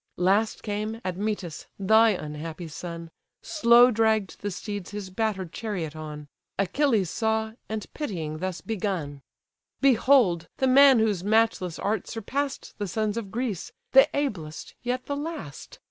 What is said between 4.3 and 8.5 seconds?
the steeds his batter'd chariot on: Achilles saw, and pitying